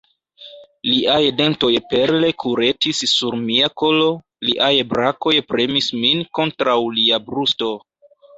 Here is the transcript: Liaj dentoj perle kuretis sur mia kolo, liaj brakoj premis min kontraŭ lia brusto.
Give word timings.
Liaj 0.91 1.17
dentoj 1.41 1.69
perle 1.91 2.31
kuretis 2.43 3.01
sur 3.11 3.37
mia 3.43 3.69
kolo, 3.83 4.07
liaj 4.49 4.71
brakoj 4.95 5.35
premis 5.53 5.91
min 6.01 6.25
kontraŭ 6.41 6.77
lia 6.99 7.23
brusto. 7.31 7.71